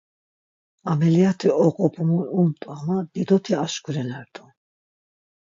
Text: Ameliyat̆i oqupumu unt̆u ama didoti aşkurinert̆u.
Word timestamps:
Ameliyat̆i 0.91 1.49
oqupumu 1.65 2.19
unt̆u 2.39 2.67
ama 2.77 2.97
didoti 3.13 3.53
aşkurinert̆u. 3.63 4.43